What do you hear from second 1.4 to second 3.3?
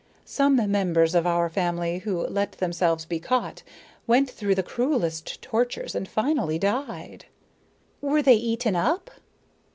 family who let themselves be